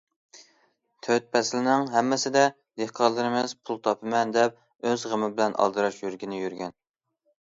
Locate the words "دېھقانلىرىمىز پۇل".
2.83-3.79